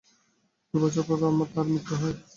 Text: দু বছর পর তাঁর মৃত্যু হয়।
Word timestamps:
দু 0.73 0.77
বছর 0.81 1.03
পর 1.07 1.17
তাঁর 1.53 1.65
মৃত্যু 1.67 1.93
হয়। 1.95 2.15